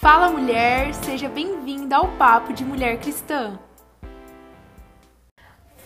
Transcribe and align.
Fala 0.00 0.30
mulher, 0.30 0.94
seja 0.94 1.28
bem-vinda 1.28 1.96
ao 1.96 2.06
Papo 2.16 2.52
de 2.52 2.64
Mulher 2.64 3.00
Cristã. 3.00 3.58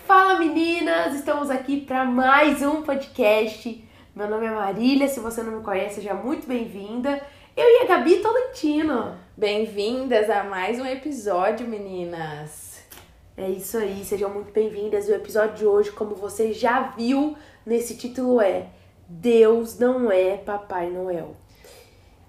Fala 0.07 0.39
meninas, 0.39 1.15
estamos 1.15 1.49
aqui 1.49 1.81
para 1.81 2.05
mais 2.05 2.61
um 2.61 2.83
podcast. 2.83 3.83
Meu 4.15 4.29
nome 4.29 4.45
é 4.45 4.51
Marília, 4.51 5.09
se 5.09 5.19
você 5.19 5.43
não 5.43 5.57
me 5.57 5.65
conhece, 5.65 5.95
seja 5.95 6.13
muito 6.13 6.47
bem-vinda. 6.47 7.23
Eu 7.57 7.65
e 7.65 7.85
a 7.85 7.87
Gabi 7.87 8.17
Tolentino. 8.17 9.17
Bem-vindas 9.35 10.29
a 10.29 10.45
mais 10.45 10.79
um 10.79 10.85
episódio, 10.85 11.67
meninas. 11.67 12.83
É 13.35 13.49
isso 13.49 13.79
aí, 13.79 14.05
sejam 14.05 14.29
muito 14.29 14.53
bem-vindas. 14.53 15.09
O 15.09 15.15
episódio 15.15 15.57
de 15.57 15.65
hoje, 15.65 15.91
como 15.91 16.15
você 16.15 16.53
já 16.53 16.83
viu 16.83 17.35
nesse 17.65 17.97
título, 17.97 18.43
é 18.43 18.67
Deus 19.09 19.79
não 19.79 20.13
é 20.13 20.37
Papai 20.37 20.91
Noel. 20.91 21.42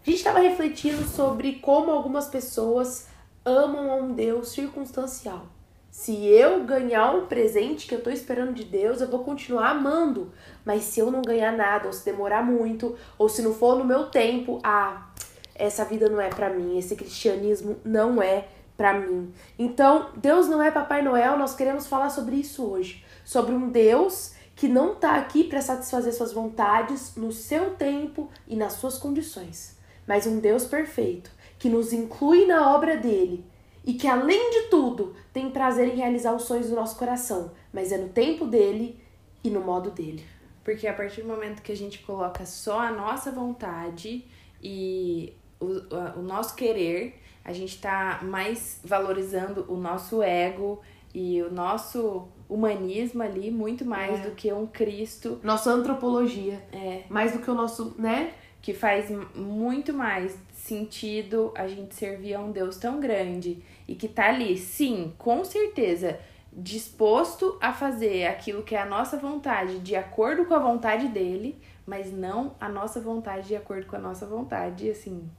A 0.06 0.10
gente 0.10 0.18
estava 0.18 0.40
refletindo 0.40 1.08
sobre 1.08 1.54
como 1.54 1.90
algumas 1.90 2.28
pessoas 2.28 3.08
amam 3.46 3.90
a 3.90 3.96
um 3.96 4.12
Deus 4.14 4.50
circunstancial. 4.50 5.46
Se 5.90 6.26
eu 6.26 6.66
ganhar 6.66 7.16
um 7.16 7.28
presente 7.28 7.88
que 7.88 7.96
eu 7.96 8.04
tô 8.04 8.10
esperando 8.10 8.54
de 8.54 8.66
Deus, 8.66 9.00
eu 9.00 9.08
vou 9.08 9.24
continuar 9.24 9.70
amando. 9.70 10.34
Mas 10.66 10.84
se 10.84 11.00
eu 11.00 11.10
não 11.10 11.22
ganhar 11.22 11.54
nada, 11.54 11.88
ou 11.88 11.94
se 11.94 12.04
demorar 12.04 12.44
muito, 12.44 12.98
ou 13.18 13.30
se 13.30 13.42
não 13.42 13.54
for 13.54 13.78
no 13.78 13.86
meu 13.86 14.08
tempo, 14.08 14.60
ah, 14.62 15.10
essa 15.56 15.86
vida 15.86 16.10
não 16.10 16.20
é 16.20 16.30
para 16.30 16.50
mim, 16.50 16.78
esse 16.78 16.96
cristianismo 16.98 17.78
não 17.86 18.22
é 18.22 18.48
para 18.76 18.94
mim. 19.00 19.32
Então, 19.58 20.10
Deus 20.18 20.50
não 20.50 20.62
é 20.62 20.70
Papai 20.70 21.02
Noel, 21.02 21.38
nós 21.38 21.56
queremos 21.56 21.88
falar 21.88 22.10
sobre 22.10 22.36
isso 22.36 22.66
hoje, 22.66 23.06
sobre 23.24 23.54
um 23.54 23.70
Deus 23.70 24.34
que 24.56 24.68
não 24.68 24.96
tá 24.96 25.16
aqui 25.16 25.44
para 25.44 25.62
satisfazer 25.62 26.14
suas 26.14 26.34
vontades 26.34 27.16
no 27.16 27.32
seu 27.32 27.72
tempo 27.76 28.30
e 28.48 28.56
nas 28.56 28.74
suas 28.74 28.98
condições, 28.98 29.78
mas 30.08 30.26
um 30.28 30.40
Deus 30.40 30.66
perfeito 30.66 31.32
que 31.60 31.70
nos 31.70 31.94
inclui 31.94 32.46
na 32.46 32.74
obra 32.76 32.98
dele 32.98 33.46
e 33.86 33.94
que 33.94 34.08
além 34.08 34.52
de 34.52 34.70
tudo 34.70 35.14
tem 35.32 35.50
prazer 35.50 35.88
em 35.90 35.96
realizar 35.98 36.34
os 36.34 36.44
sonhos 36.44 36.70
do 36.70 36.76
nosso 36.76 36.98
coração, 36.98 37.52
mas 37.72 37.92
é 37.92 37.98
no 37.98 38.10
tempo 38.10 38.46
dele 38.46 39.00
e 39.44 39.50
no 39.50 39.62
modo 39.62 39.90
dele. 39.92 40.24
Porque 40.64 40.88
a 40.88 40.94
partir 40.94 41.22
do 41.22 41.28
momento 41.28 41.62
que 41.62 41.72
a 41.72 41.76
gente 41.76 42.00
coloca 42.00 42.46
só 42.46 42.80
a 42.80 42.92
nossa 42.92 43.32
vontade 43.32 44.26
e 44.62 45.34
o, 45.60 46.20
o 46.20 46.22
nosso 46.22 46.56
querer, 46.56 47.22
a 47.44 47.52
gente 47.52 47.80
tá 47.82 48.22
mais 48.24 48.80
valorizando 48.84 49.66
o 49.68 49.76
nosso 49.76 50.22
ego 50.24 50.82
e 51.14 51.42
o 51.44 51.52
nosso 51.52 52.28
humanismo 52.50 53.22
ali 53.22 53.52
muito 53.52 53.84
mais 53.86 54.20
É. 54.20 54.24
do 54.30 54.32
que 54.36 54.52
um 54.54 54.66
Cristo 54.66 55.40
Nossa 55.44 55.72
antropologia, 55.72 56.64
é, 56.72 57.04
mais 57.10 57.34
do 57.34 57.40
que 57.40 57.52
o 57.52 57.54
nosso, 57.54 57.94
né? 57.98 58.34
Que 58.64 58.74
faz 58.74 59.12
muito 59.36 59.94
mais 59.94 60.36
sentido 60.54 61.52
a 61.54 61.68
gente 61.68 61.94
servir 61.94 62.34
a 62.34 62.40
um 62.40 62.50
Deus 62.50 62.78
tão 62.78 62.98
grande 62.98 63.62
e 63.86 63.94
que 63.94 64.08
tá 64.08 64.30
ali, 64.30 64.58
sim, 64.58 65.14
com 65.18 65.44
certeza, 65.44 66.18
disposto 66.52 67.58
a 67.60 67.74
fazer 67.74 68.26
aquilo 68.26 68.64
que 68.64 68.74
é 68.74 68.82
a 68.82 68.86
nossa 68.86 69.18
vontade 69.18 69.80
de 69.80 69.98
acordo 69.98 70.46
com 70.46 70.54
a 70.54 70.60
vontade 70.60 71.10
dele, 71.10 71.60
mas 71.86 72.10
não 72.14 72.56
a 72.58 72.70
nossa 72.70 73.02
vontade 73.02 73.50
de 73.50 73.56
acordo 73.58 73.86
com 73.86 73.98
a 73.98 74.00
nossa 74.00 74.26
vontade, 74.26 74.90
assim, 74.90 75.30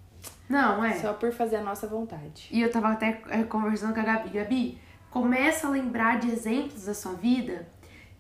Não, 0.47 0.85
é. 0.85 0.93
só 0.97 1.15
por 1.15 1.33
fazer 1.33 1.57
a 1.57 1.63
nossa 1.63 1.87
vontade. 1.87 2.47
E 2.51 2.61
eu 2.61 2.71
tava 2.71 2.93
até 2.93 3.23
é, 3.31 3.43
conversando 3.45 3.95
com 3.95 4.01
a 4.01 4.05
Gabi. 4.05 4.29
Gabi, 4.29 4.79
começa 5.11 5.67
a 5.67 5.71
lembrar 5.71 6.21
de 6.21 6.31
exemplos 6.31 6.85
da 6.85 6.93
sua 6.93 7.15
vida 7.15 7.67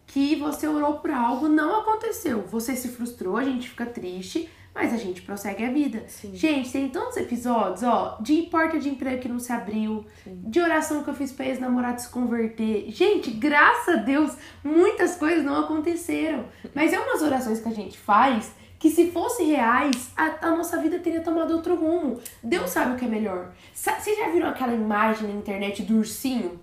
que 0.07 0.37
você 0.37 0.67
orou 0.67 0.95
por 0.95 1.11
algo, 1.11 1.47
não 1.47 1.81
aconteceu. 1.81 2.41
Você 2.47 2.75
se 2.75 2.89
frustrou, 2.89 3.37
a 3.37 3.45
gente 3.45 3.69
fica 3.69 3.85
triste, 3.85 4.49
mas 4.75 4.93
a 4.93 4.97
gente 4.97 5.23
prossegue 5.23 5.65
a 5.65 5.71
vida. 5.71 6.05
Sim. 6.09 6.35
Gente, 6.35 6.73
tem 6.73 6.89
tantos 6.89 7.17
episódios, 7.17 7.83
ó, 7.83 8.19
de 8.21 8.43
porta 8.43 8.79
de 8.79 8.89
emprego 8.89 9.23
que 9.23 9.29
não 9.29 9.39
se 9.39 9.53
abriu, 9.53 10.05
de 10.27 10.61
oração 10.61 11.05
que 11.05 11.11
eu 11.11 11.15
fiz 11.15 11.31
pra 11.33 11.47
ex-namorado 11.47 12.01
se 12.01 12.09
converter. 12.09 12.91
Gente, 12.91 13.31
graças 13.31 13.95
a 13.95 13.99
Deus, 13.99 14.37
muitas 14.65 15.17
coisas 15.17 15.45
não 15.45 15.61
aconteceram. 15.61 16.47
Mas 16.75 16.93
é 16.93 16.99
umas 16.99 17.23
orações 17.23 17.61
que 17.61 17.69
a 17.69 17.75
gente 17.75 17.97
faz 17.97 18.53
que 18.85 18.91
se 18.91 19.11
fossem 19.11 19.47
reais, 19.47 20.13
a, 20.15 20.49
a 20.49 20.51
nossa 20.51 20.77
vida 20.77 20.99
teria 20.99 21.23
tomado 21.23 21.55
outro 21.55 21.75
rumo. 21.75 22.21
Deus 22.43 22.69
sabe 22.69 22.93
o 22.93 22.97
que 22.99 23.07
é 23.07 23.09
melhor. 23.09 23.53
Vocês 23.73 24.19
já 24.19 24.29
viram 24.29 24.47
aquela 24.47 24.75
imagem 24.75 25.27
na 25.27 25.35
internet 25.35 25.83
do 25.85 25.97
ursinho? 25.97 26.61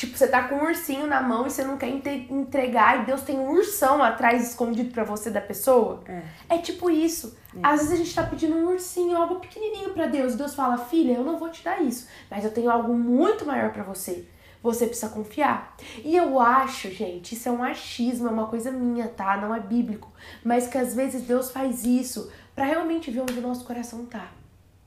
Tipo, 0.00 0.16
você 0.16 0.26
tá 0.26 0.48
com 0.48 0.54
um 0.54 0.64
ursinho 0.64 1.06
na 1.06 1.20
mão 1.20 1.46
e 1.46 1.50
você 1.50 1.62
não 1.62 1.76
quer 1.76 1.88
entregar 1.90 3.02
e 3.02 3.04
Deus 3.04 3.20
tem 3.20 3.38
um 3.38 3.50
ursão 3.50 4.02
atrás 4.02 4.48
escondido 4.48 4.90
pra 4.94 5.04
você 5.04 5.30
da 5.30 5.42
pessoa? 5.42 6.02
É. 6.08 6.22
É 6.48 6.56
tipo 6.56 6.88
isso. 6.88 7.36
Às 7.62 7.80
vezes 7.80 7.92
a 7.92 7.96
gente 7.96 8.14
tá 8.14 8.22
pedindo 8.22 8.56
um 8.56 8.68
ursinho, 8.68 9.14
algo 9.14 9.40
pequenininho 9.40 9.90
pra 9.90 10.06
Deus. 10.06 10.36
Deus 10.36 10.54
fala, 10.54 10.78
filha, 10.78 11.12
eu 11.12 11.22
não 11.22 11.36
vou 11.36 11.50
te 11.50 11.62
dar 11.62 11.82
isso, 11.82 12.08
mas 12.30 12.46
eu 12.46 12.50
tenho 12.50 12.70
algo 12.70 12.94
muito 12.94 13.44
maior 13.44 13.74
pra 13.74 13.82
você. 13.82 14.26
Você 14.62 14.86
precisa 14.86 15.10
confiar. 15.12 15.76
E 16.02 16.16
eu 16.16 16.40
acho, 16.40 16.90
gente, 16.90 17.34
isso 17.34 17.50
é 17.50 17.52
um 17.52 17.62
achismo, 17.62 18.26
é 18.26 18.30
uma 18.30 18.46
coisa 18.46 18.70
minha, 18.70 19.06
tá? 19.06 19.36
Não 19.36 19.54
é 19.54 19.60
bíblico. 19.60 20.10
Mas 20.42 20.66
que 20.66 20.78
às 20.78 20.94
vezes 20.94 21.24
Deus 21.24 21.50
faz 21.50 21.84
isso 21.84 22.32
pra 22.54 22.64
realmente 22.64 23.10
ver 23.10 23.20
onde 23.20 23.38
o 23.38 23.42
nosso 23.42 23.66
coração 23.66 24.06
tá. 24.06 24.28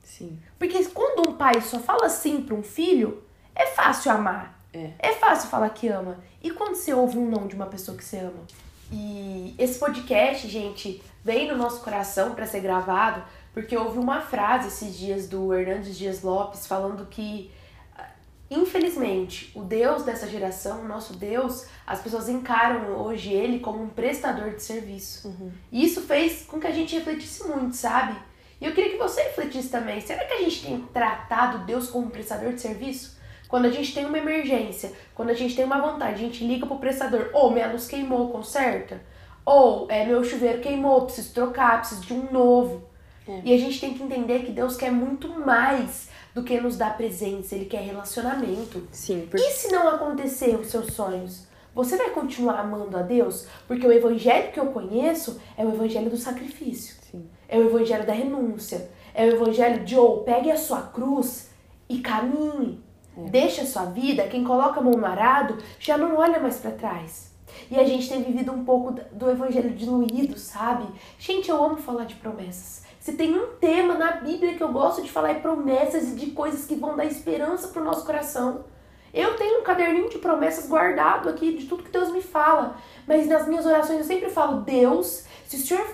Sim. 0.02 0.40
Porque 0.58 0.84
quando 0.86 1.28
um 1.28 1.34
pai 1.34 1.60
só 1.60 1.78
fala 1.78 2.08
sim 2.08 2.42
pra 2.42 2.56
um 2.56 2.64
filho, 2.64 3.22
é 3.54 3.66
fácil 3.66 4.10
amar. 4.10 4.53
É. 4.74 4.90
fácil 5.14 5.48
falar 5.48 5.70
que 5.70 5.88
ama. 5.88 6.18
E 6.42 6.50
quando 6.50 6.74
você 6.74 6.92
ouve 6.92 7.18
um 7.18 7.28
não 7.28 7.46
de 7.46 7.54
uma 7.54 7.66
pessoa 7.66 7.96
que 7.96 8.04
você 8.04 8.18
ama? 8.18 8.44
E 8.92 9.54
esse 9.58 9.78
podcast, 9.78 10.46
gente, 10.48 11.02
veio 11.24 11.52
no 11.52 11.58
nosso 11.58 11.80
coração 11.80 12.34
pra 12.34 12.46
ser 12.46 12.60
gravado, 12.60 13.24
porque 13.52 13.76
houve 13.76 13.98
uma 13.98 14.20
frase 14.20 14.68
esses 14.68 14.96
dias 14.96 15.28
do 15.28 15.54
Hernandes 15.54 15.96
Dias 15.96 16.22
Lopes 16.22 16.66
falando 16.66 17.06
que, 17.06 17.50
ah, 17.96 18.08
infelizmente, 18.50 19.50
o 19.54 19.62
Deus 19.62 20.02
dessa 20.02 20.28
geração, 20.28 20.82
o 20.82 20.88
nosso 20.88 21.14
Deus, 21.14 21.66
as 21.86 22.00
pessoas 22.00 22.28
encaram 22.28 22.96
hoje 22.98 23.32
ele 23.32 23.60
como 23.60 23.82
um 23.82 23.88
prestador 23.88 24.50
de 24.50 24.62
serviço. 24.62 25.28
E 25.72 25.84
isso 25.84 26.02
fez 26.02 26.42
com 26.42 26.60
que 26.60 26.66
a 26.66 26.72
gente 26.72 26.94
refletisse 26.94 27.46
muito, 27.48 27.74
sabe? 27.74 28.16
E 28.60 28.66
eu 28.66 28.72
queria 28.72 28.92
que 28.92 28.98
você 28.98 29.22
refletisse 29.22 29.68
também. 29.68 30.00
Será 30.00 30.24
que 30.24 30.34
a 30.34 30.38
gente 30.38 30.62
tem 30.62 30.80
tratado 30.92 31.64
Deus 31.64 31.88
como 31.88 32.06
um 32.06 32.10
prestador 32.10 32.52
de 32.52 32.60
serviço? 32.60 33.13
Quando 33.54 33.66
a 33.66 33.70
gente 33.70 33.94
tem 33.94 34.04
uma 34.04 34.18
emergência, 34.18 34.90
quando 35.14 35.30
a 35.30 35.32
gente 35.32 35.54
tem 35.54 35.64
uma 35.64 35.80
vontade, 35.80 36.14
a 36.14 36.26
gente 36.26 36.44
liga 36.44 36.66
pro 36.66 36.74
prestador, 36.74 37.30
ou 37.32 37.52
minha 37.52 37.70
luz 37.70 37.86
queimou, 37.86 38.30
conserta. 38.30 39.00
Ou 39.46 39.86
é, 39.88 40.04
meu 40.04 40.24
chuveiro 40.24 40.60
queimou, 40.60 41.02
preciso 41.02 41.32
trocar, 41.32 41.78
preciso 41.78 42.00
de 42.00 42.12
um 42.12 42.32
novo. 42.32 42.82
É. 43.28 43.42
E 43.44 43.54
a 43.54 43.56
gente 43.56 43.80
tem 43.80 43.94
que 43.94 44.02
entender 44.02 44.40
que 44.40 44.50
Deus 44.50 44.76
quer 44.76 44.90
muito 44.90 45.28
mais 45.28 46.08
do 46.34 46.42
que 46.42 46.60
nos 46.60 46.76
dar 46.76 46.96
presença, 46.96 47.54
Ele 47.54 47.66
quer 47.66 47.82
relacionamento. 47.82 48.88
Sim, 48.90 49.28
porque 49.30 49.46
E 49.46 49.52
se 49.52 49.70
não 49.70 49.86
acontecer 49.86 50.56
os 50.56 50.66
seus 50.66 50.92
sonhos? 50.92 51.46
Você 51.76 51.96
vai 51.96 52.10
continuar 52.10 52.58
amando 52.58 52.96
a 52.96 53.02
Deus? 53.02 53.46
Porque 53.68 53.86
o 53.86 53.92
evangelho 53.92 54.50
que 54.50 54.58
eu 54.58 54.66
conheço 54.66 55.40
é 55.56 55.64
o 55.64 55.72
evangelho 55.72 56.10
do 56.10 56.16
sacrifício. 56.16 56.96
sim. 57.08 57.30
É 57.48 57.56
o 57.56 57.66
evangelho 57.66 58.04
da 58.04 58.14
renúncia. 58.14 58.90
É 59.14 59.24
o 59.24 59.28
evangelho 59.28 59.84
de, 59.84 59.96
ou 59.96 60.24
pegue 60.24 60.50
a 60.50 60.56
sua 60.56 60.82
cruz 60.82 61.50
e 61.88 61.98
caminhe. 62.00 62.82
Deixa 63.16 63.62
a 63.62 63.66
sua 63.66 63.84
vida. 63.84 64.28
Quem 64.28 64.44
coloca 64.44 64.80
a 64.80 64.82
mão 64.82 64.94
no 64.94 65.06
arado 65.06 65.58
já 65.78 65.96
não 65.96 66.16
olha 66.16 66.40
mais 66.40 66.58
pra 66.58 66.70
trás. 66.72 67.32
E 67.70 67.78
a 67.78 67.84
gente 67.84 68.08
tem 68.08 68.22
vivido 68.22 68.52
um 68.52 68.64
pouco 68.64 68.92
do 69.12 69.30
evangelho 69.30 69.70
diluído, 69.70 70.38
sabe? 70.38 70.86
Gente, 71.18 71.48
eu 71.48 71.62
amo 71.62 71.76
falar 71.76 72.04
de 72.04 72.16
promessas. 72.16 72.82
Se 72.98 73.12
tem 73.12 73.34
um 73.34 73.56
tema 73.60 73.94
na 73.94 74.12
Bíblia 74.12 74.54
que 74.54 74.62
eu 74.62 74.72
gosto 74.72 75.02
de 75.02 75.10
falar 75.10 75.30
é 75.30 75.34
promessas 75.34 76.08
e 76.08 76.14
de 76.16 76.30
coisas 76.30 76.64
que 76.64 76.74
vão 76.74 76.96
dar 76.96 77.04
esperança 77.04 77.68
pro 77.68 77.84
nosso 77.84 78.04
coração. 78.04 78.64
Eu 79.12 79.36
tenho 79.36 79.60
um 79.60 79.62
caderninho 79.62 80.10
de 80.10 80.18
promessas 80.18 80.66
guardado 80.66 81.28
aqui 81.28 81.56
de 81.56 81.66
tudo 81.66 81.84
que 81.84 81.92
Deus 81.92 82.10
me 82.10 82.20
fala. 82.20 82.76
Mas 83.06 83.28
nas 83.28 83.46
minhas 83.46 83.64
orações 83.66 83.98
eu 83.98 84.04
sempre 84.04 84.30
falo, 84.30 84.62
Deus, 84.62 85.24
se 85.46 85.56
o 85.56 85.58
Senhor, 85.60 85.86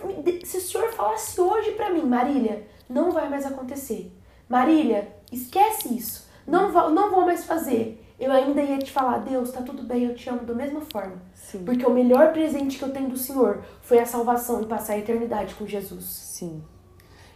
se 0.44 0.56
o 0.56 0.60
senhor 0.60 0.92
falasse 0.92 1.38
hoje 1.38 1.72
pra 1.72 1.90
mim, 1.90 2.02
Marília, 2.02 2.66
não 2.88 3.10
vai 3.10 3.28
mais 3.28 3.44
acontecer. 3.44 4.10
Marília, 4.48 5.14
esquece 5.30 5.94
isso. 5.94 6.29
Não, 6.50 6.72
vou, 6.72 6.90
não 6.90 7.10
vou 7.10 7.24
mais 7.24 7.44
fazer. 7.44 8.04
Eu 8.18 8.30
ainda 8.30 8.60
ia 8.60 8.78
te 8.78 8.90
falar, 8.90 9.18
Deus, 9.18 9.50
tá 9.50 9.62
tudo 9.62 9.82
bem, 9.82 10.04
eu 10.04 10.14
te 10.14 10.28
amo 10.28 10.44
da 10.44 10.52
mesma 10.52 10.82
forma. 10.92 11.16
Sim. 11.32 11.64
Porque 11.64 11.86
o 11.86 11.90
melhor 11.90 12.32
presente 12.32 12.78
que 12.78 12.84
eu 12.84 12.92
tenho 12.92 13.08
do 13.08 13.16
Senhor 13.16 13.62
foi 13.80 13.98
a 13.98 14.04
salvação 14.04 14.60
e 14.60 14.66
passar 14.66 14.92
a 14.94 14.98
eternidade 14.98 15.54
com 15.54 15.66
Jesus. 15.66 16.04
Sim. 16.04 16.62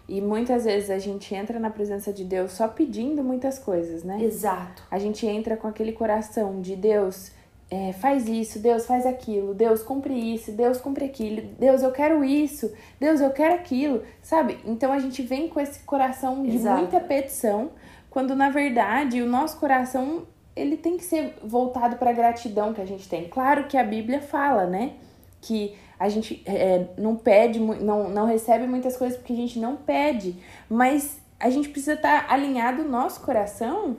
E 0.07 0.21
muitas 0.21 0.65
vezes 0.65 0.91
a 0.91 0.99
gente 0.99 1.35
entra 1.35 1.59
na 1.59 1.71
presença 1.71 2.13
de 2.13 2.25
Deus 2.25 2.53
só 2.53 2.69
pedindo 2.69 3.25
muitas 3.25 3.59
coisas, 3.59 4.05
né? 4.05 4.23
Exato. 4.23 4.83
A 4.91 4.99
gente 4.99 5.27
entra 5.27 5.57
com 5.57 5.67
aquele 5.67 5.93
coração 5.93 6.61
de 6.61 6.77
Deus, 6.77 7.33
é, 7.71 7.95
faz 7.95 8.29
isso, 8.29 8.59
Deus 8.59 8.85
faz 8.85 9.07
aquilo, 9.07 9.55
Deus 9.55 9.83
cumpre 9.83 10.13
isso, 10.13 10.53
Deus 10.53 10.79
cumpre 10.79 11.07
aquilo, 11.07 11.41
Deus 11.59 11.83
eu 11.83 11.91
quero 11.91 12.23
isso, 12.23 12.71
Deus 13.01 13.23
eu 13.23 13.31
quero 13.31 13.55
aquilo, 13.55 14.03
sabe? 14.23 14.59
Então 14.67 14.93
a 14.93 14.99
gente 14.99 15.23
vem 15.23 15.49
com 15.49 15.59
esse 15.59 15.81
coração 15.81 16.43
de 16.43 16.57
Exato. 16.57 16.79
muita 16.79 17.01
petição, 17.01 17.71
quando 18.15 18.37
na 18.37 18.49
verdade 18.49 19.21
o 19.21 19.27
nosso 19.27 19.59
coração 19.59 20.23
ele 20.55 20.77
tem 20.77 20.97
que 20.97 21.03
ser 21.03 21.35
voltado 21.43 21.97
para 21.97 22.11
a 22.11 22.13
gratidão 22.13 22.73
que 22.73 22.81
a 22.81 22.85
gente 22.85 23.09
tem. 23.09 23.29
Claro 23.29 23.67
que 23.67 23.77
a 23.77 23.83
Bíblia 23.83 24.21
fala, 24.21 24.67
né? 24.67 24.93
Que 25.41 25.75
a 25.99 26.09
gente 26.09 26.41
é, 26.47 26.87
não 26.97 27.17
pede, 27.17 27.59
não, 27.59 28.09
não 28.09 28.25
recebe 28.25 28.69
muitas 28.69 28.97
coisas 28.97 29.19
porque 29.19 29.33
a 29.33 29.37
gente 29.37 29.59
não 29.59 29.75
pede, 29.75 30.37
mas 30.71 31.21
a 31.41 31.51
gente 31.51 31.69
precisa 31.71 31.95
estar 31.95 32.29
tá 32.29 32.33
alinhado 32.33 32.83
o 32.83 32.89
nosso 32.89 33.21
coração 33.21 33.97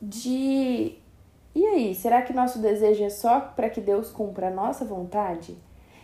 de 0.00 0.98
e 1.54 1.64
aí, 1.66 1.94
será 1.94 2.20
que 2.20 2.34
nosso 2.34 2.58
desejo 2.58 3.02
é 3.02 3.08
só 3.08 3.40
para 3.40 3.70
que 3.70 3.80
Deus 3.80 4.10
cumpra 4.10 4.48
a 4.48 4.50
nossa 4.50 4.84
vontade? 4.84 5.56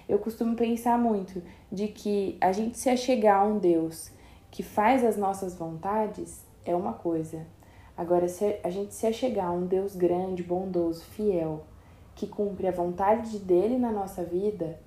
Eu 0.09 0.19
costumo 0.19 0.57
pensar 0.57 0.97
muito 0.97 1.43
de 1.71 1.89
que 1.89 2.39
a 2.41 2.53
gente 2.53 2.79
se 2.79 2.89
achegar 2.89 3.43
a 3.43 3.45
um 3.45 3.59
Deus 3.59 4.11
que 4.51 4.63
faz 4.63 5.05
as 5.05 5.19
nossas 5.19 5.55
vontades 5.55 6.49
é 6.65 6.75
uma 6.75 6.93
coisa. 6.93 7.47
Agora, 7.97 8.29
se 8.29 8.57
a 8.65 8.71
gente 8.71 8.95
se 8.95 9.07
achegar 9.07 9.49
a 9.49 9.53
um 9.53 9.67
Deus 9.67 9.95
grande, 9.95 10.43
bondoso, 10.43 11.05
fiel, 11.05 11.65
que 12.15 12.27
cumpre 12.27 12.67
a 12.67 12.73
vontade 12.73 13.39
dele 13.39 13.79
na 13.79 13.91
nossa 13.91 14.23
vida, 14.23 14.79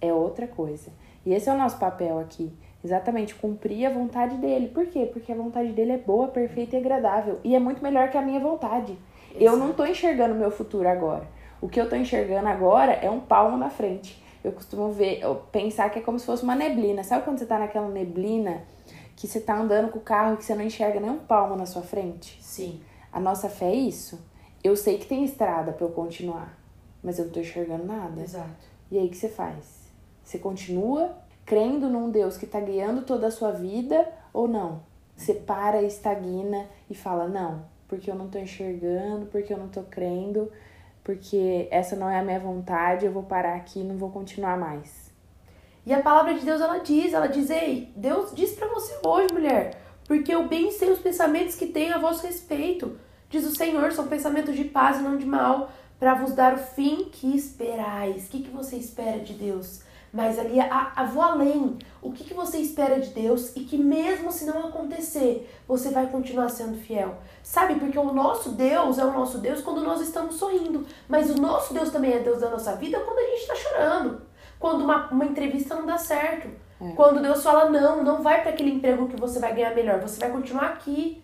é 0.00 0.12
outra 0.12 0.46
coisa. 0.46 0.90
E 1.24 1.32
esse 1.32 1.48
é 1.48 1.52
o 1.52 1.58
nosso 1.58 1.78
papel 1.78 2.18
aqui. 2.18 2.52
Exatamente, 2.84 3.34
cumprir 3.34 3.86
a 3.86 3.90
vontade 3.90 4.36
dele. 4.36 4.68
Por 4.68 4.86
quê? 4.86 5.08
Porque 5.12 5.32
a 5.32 5.34
vontade 5.34 5.72
dele 5.72 5.92
é 5.92 5.98
boa, 5.98 6.28
perfeita 6.28 6.76
e 6.76 6.78
agradável. 6.78 7.38
E 7.42 7.54
é 7.54 7.58
muito 7.58 7.82
melhor 7.82 8.10
que 8.10 8.16
a 8.16 8.22
minha 8.22 8.38
vontade. 8.38 8.96
Exato. 9.30 9.44
Eu 9.44 9.56
não 9.56 9.72
tô 9.72 9.84
enxergando 9.84 10.34
o 10.34 10.38
meu 10.38 10.50
futuro 10.50 10.88
agora. 10.88 11.26
O 11.60 11.68
que 11.68 11.80
eu 11.80 11.88
tô 11.88 11.96
enxergando 11.96 12.48
agora 12.48 12.92
é 12.92 13.10
um 13.10 13.20
palmo 13.20 13.56
na 13.56 13.68
frente. 13.68 14.22
Eu 14.44 14.52
costumo 14.52 14.92
ver, 14.92 15.20
pensar 15.50 15.90
que 15.90 15.98
é 15.98 16.02
como 16.02 16.18
se 16.18 16.24
fosse 16.24 16.44
uma 16.44 16.54
neblina. 16.54 17.02
Sabe 17.02 17.24
quando 17.24 17.38
você 17.38 17.46
tá 17.46 17.58
naquela 17.58 17.88
neblina 17.88 18.62
que 19.18 19.26
você 19.26 19.40
tá 19.40 19.58
andando 19.58 19.90
com 19.90 19.98
o 19.98 20.02
carro 20.02 20.34
e 20.34 20.36
que 20.36 20.44
você 20.44 20.54
não 20.54 20.62
enxerga 20.62 21.00
nem 21.00 21.10
um 21.10 21.18
palmo 21.18 21.56
na 21.56 21.66
sua 21.66 21.82
frente? 21.82 22.38
Sim. 22.40 22.80
A 23.12 23.18
nossa 23.18 23.48
fé 23.48 23.66
é 23.66 23.74
isso. 23.74 24.24
Eu 24.62 24.76
sei 24.76 24.96
que 24.96 25.06
tem 25.06 25.24
estrada 25.24 25.72
para 25.72 25.84
eu 25.84 25.90
continuar, 25.90 26.56
mas 27.02 27.18
eu 27.18 27.24
não 27.24 27.32
tô 27.32 27.40
enxergando 27.40 27.84
nada. 27.84 28.20
Exato. 28.22 28.68
E 28.92 28.96
aí 28.96 29.08
o 29.08 29.10
que 29.10 29.16
você 29.16 29.28
faz? 29.28 29.90
Você 30.22 30.38
continua 30.38 31.16
crendo 31.44 31.88
num 31.88 32.12
Deus 32.12 32.36
que 32.36 32.46
tá 32.46 32.60
guiando 32.60 33.02
toda 33.02 33.26
a 33.26 33.30
sua 33.32 33.50
vida 33.50 34.08
ou 34.32 34.46
não? 34.46 34.82
Você 35.16 35.34
para, 35.34 35.82
estagna 35.82 36.66
e 36.88 36.94
fala: 36.94 37.26
"Não, 37.26 37.64
porque 37.88 38.08
eu 38.08 38.14
não 38.14 38.28
tô 38.28 38.38
enxergando, 38.38 39.26
porque 39.26 39.52
eu 39.52 39.58
não 39.58 39.68
tô 39.68 39.82
crendo, 39.82 40.48
porque 41.02 41.66
essa 41.72 41.96
não 41.96 42.08
é 42.08 42.20
a 42.20 42.24
minha 42.24 42.38
vontade, 42.38 43.04
eu 43.04 43.10
vou 43.10 43.24
parar 43.24 43.56
aqui 43.56 43.80
e 43.80 43.84
não 43.84 43.96
vou 43.96 44.10
continuar 44.10 44.56
mais. 44.56 45.07
E 45.88 45.94
a 45.94 46.02
palavra 46.02 46.34
de 46.34 46.44
Deus, 46.44 46.60
ela 46.60 46.80
diz, 46.80 47.14
ela 47.14 47.28
diz, 47.28 47.48
ei, 47.48 47.90
Deus 47.96 48.32
diz 48.34 48.52
para 48.52 48.68
você 48.68 48.94
hoje, 49.02 49.32
mulher, 49.32 49.80
porque 50.04 50.34
eu 50.34 50.46
bem 50.46 50.70
sei 50.70 50.90
os 50.90 50.98
pensamentos 50.98 51.54
que 51.54 51.64
tem 51.64 51.90
a 51.90 51.96
vosso 51.96 52.26
respeito. 52.26 52.98
Diz 53.30 53.46
o 53.46 53.56
Senhor, 53.56 53.90
são 53.92 54.06
pensamentos 54.06 54.54
de 54.54 54.64
paz 54.64 54.98
e 54.98 55.02
não 55.02 55.16
de 55.16 55.24
mal, 55.24 55.72
para 55.98 56.12
vos 56.12 56.34
dar 56.34 56.52
o 56.52 56.58
fim 56.58 57.08
que 57.10 57.34
esperais. 57.34 58.26
O 58.26 58.28
que, 58.28 58.42
que 58.42 58.50
você 58.50 58.76
espera 58.76 59.18
de 59.20 59.32
Deus? 59.32 59.80
Mas 60.12 60.38
ali, 60.38 60.60
a, 60.60 60.92
a 60.94 61.04
vou 61.04 61.22
além. 61.22 61.78
O 62.02 62.12
que, 62.12 62.22
que 62.22 62.34
você 62.34 62.58
espera 62.58 63.00
de 63.00 63.08
Deus 63.08 63.56
e 63.56 63.60
que 63.60 63.78
mesmo 63.78 64.30
se 64.30 64.44
não 64.44 64.68
acontecer, 64.68 65.50
você 65.66 65.88
vai 65.88 66.08
continuar 66.08 66.50
sendo 66.50 66.76
fiel. 66.76 67.16
Sabe? 67.42 67.76
Porque 67.76 67.98
o 67.98 68.12
nosso 68.12 68.50
Deus 68.50 68.98
é 68.98 69.04
o 69.06 69.12
nosso 69.14 69.38
Deus 69.38 69.62
quando 69.62 69.80
nós 69.80 70.02
estamos 70.02 70.34
sorrindo. 70.34 70.84
Mas 71.08 71.30
o 71.30 71.40
nosso 71.40 71.72
Deus 71.72 71.88
também 71.88 72.12
é 72.12 72.18
Deus 72.18 72.40
da 72.40 72.50
nossa 72.50 72.76
vida 72.76 73.00
quando 73.00 73.20
a 73.20 73.30
gente 73.30 73.40
está 73.40 73.54
chorando. 73.54 74.27
Quando 74.58 74.84
uma, 74.84 75.08
uma 75.10 75.24
entrevista 75.24 75.74
não 75.74 75.86
dá 75.86 75.98
certo. 75.98 76.48
É. 76.80 76.92
Quando 76.92 77.20
Deus 77.20 77.42
fala, 77.42 77.68
não, 77.70 78.02
não 78.02 78.22
vai 78.22 78.42
para 78.42 78.50
aquele 78.50 78.70
emprego 78.70 79.08
que 79.08 79.16
você 79.16 79.38
vai 79.38 79.54
ganhar 79.54 79.74
melhor. 79.74 80.00
Você 80.00 80.18
vai 80.18 80.30
continuar 80.30 80.66
aqui. 80.66 81.22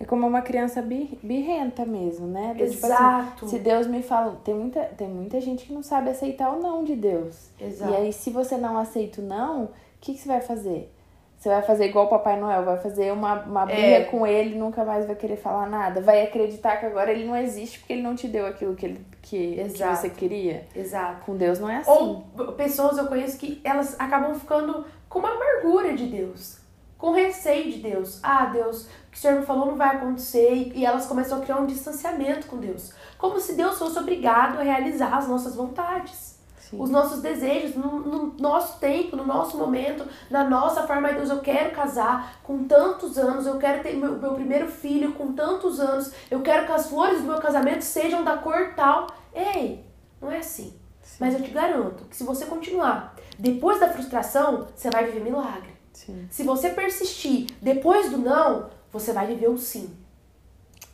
É 0.00 0.04
como 0.04 0.26
uma 0.26 0.42
criança 0.42 0.80
birrenta 0.80 1.84
mesmo, 1.84 2.26
né? 2.26 2.54
Exato. 2.56 2.76
Tipo 2.76 3.46
assim, 3.46 3.48
se 3.48 3.58
Deus 3.58 3.86
me 3.86 4.02
fala. 4.02 4.40
Tem 4.44 4.54
muita, 4.54 4.80
tem 4.84 5.08
muita 5.08 5.40
gente 5.40 5.66
que 5.66 5.72
não 5.72 5.82
sabe 5.82 6.10
aceitar 6.10 6.52
o 6.52 6.60
não 6.60 6.84
de 6.84 6.94
Deus. 6.94 7.50
Exato. 7.60 7.92
E 7.92 7.96
aí, 7.96 8.12
se 8.12 8.30
você 8.30 8.56
não 8.56 8.78
aceita 8.78 9.20
o 9.20 9.24
não, 9.24 9.64
o 9.64 9.70
que, 10.00 10.14
que 10.14 10.20
você 10.20 10.28
vai 10.28 10.40
fazer? 10.40 10.92
Você 11.38 11.48
vai 11.48 11.62
fazer 11.62 11.86
igual 11.86 12.06
o 12.06 12.08
Papai 12.08 12.38
Noel, 12.38 12.64
vai 12.64 12.78
fazer 12.78 13.12
uma, 13.12 13.42
uma 13.42 13.64
birra 13.64 13.78
é. 13.80 14.04
com 14.04 14.26
ele 14.26 14.58
nunca 14.58 14.84
mais 14.84 15.06
vai 15.06 15.14
querer 15.14 15.36
falar 15.36 15.68
nada. 15.68 16.00
Vai 16.00 16.22
acreditar 16.22 16.78
que 16.78 16.86
agora 16.86 17.12
ele 17.12 17.24
não 17.24 17.36
existe 17.36 17.78
porque 17.78 17.92
ele 17.92 18.02
não 18.02 18.16
te 18.16 18.26
deu 18.26 18.44
aquilo 18.44 18.74
que, 18.74 18.86
ele, 18.86 19.06
que, 19.22 19.54
que 19.72 19.84
você 19.84 20.10
queria. 20.10 20.66
Exato. 20.74 21.24
Com 21.24 21.36
Deus 21.36 21.60
não 21.60 21.70
é 21.70 21.76
assim. 21.76 21.90
Ou 21.90 22.52
pessoas 22.56 22.98
eu 22.98 23.06
conheço 23.06 23.38
que 23.38 23.60
elas 23.62 23.94
acabam 24.00 24.34
ficando 24.34 24.84
com 25.08 25.20
uma 25.20 25.30
amargura 25.30 25.94
de 25.94 26.06
Deus 26.06 26.58
com 26.98 27.12
receio 27.12 27.70
de 27.70 27.78
Deus. 27.78 28.18
Ah, 28.22 28.46
Deus, 28.46 28.82
o 28.82 29.10
que 29.12 29.16
o 29.16 29.20
Senhor 29.20 29.38
me 29.38 29.46
falou 29.46 29.66
não 29.66 29.76
vai 29.76 29.96
acontecer. 29.96 30.72
E 30.74 30.84
elas 30.84 31.06
começam 31.06 31.38
a 31.38 31.40
criar 31.40 31.60
um 31.60 31.66
distanciamento 31.66 32.48
com 32.48 32.58
Deus. 32.58 32.92
Como 33.16 33.38
se 33.38 33.54
Deus 33.54 33.78
fosse 33.78 33.98
obrigado 33.98 34.58
a 34.58 34.62
realizar 34.64 35.16
as 35.16 35.28
nossas 35.28 35.54
vontades. 35.54 36.37
Sim. 36.68 36.80
Os 36.80 36.90
nossos 36.90 37.22
desejos, 37.22 37.74
no, 37.74 38.00
no, 38.00 38.34
nosso 38.38 38.78
tempo, 38.78 39.16
no 39.16 39.24
nosso 39.24 39.56
momento, 39.56 40.04
na 40.30 40.44
nossa 40.44 40.86
forma, 40.86 41.10
Deus, 41.10 41.30
eu 41.30 41.40
quero 41.40 41.74
casar 41.74 42.40
com 42.42 42.64
tantos 42.64 43.16
anos, 43.16 43.46
eu 43.46 43.56
quero 43.56 43.82
ter 43.82 43.94
meu, 43.94 44.18
meu 44.18 44.34
primeiro 44.34 44.68
filho 44.68 45.12
com 45.12 45.32
tantos 45.32 45.80
anos, 45.80 46.12
eu 46.30 46.42
quero 46.42 46.66
que 46.66 46.72
as 46.72 46.88
flores 46.88 47.22
do 47.22 47.26
meu 47.26 47.38
casamento 47.38 47.80
sejam 47.80 48.22
da 48.22 48.36
cor 48.36 48.74
tal. 48.76 49.06
Ei, 49.34 49.82
não 50.20 50.30
é 50.30 50.38
assim. 50.38 50.74
Sim. 51.02 51.16
Mas 51.20 51.34
eu 51.34 51.42
te 51.42 51.50
garanto 51.50 52.04
que 52.04 52.14
se 52.14 52.24
você 52.24 52.44
continuar, 52.44 53.16
depois 53.38 53.80
da 53.80 53.88
frustração, 53.88 54.68
você 54.74 54.90
vai 54.90 55.06
viver 55.06 55.20
milagre. 55.20 55.72
Sim. 55.94 56.26
Se 56.30 56.42
você 56.42 56.68
persistir 56.68 57.46
depois 57.62 58.10
do 58.10 58.18
não, 58.18 58.68
você 58.92 59.14
vai 59.14 59.26
viver 59.26 59.48
o 59.48 59.56
sim. 59.56 59.96